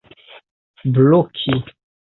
[0.93, 1.55] bloki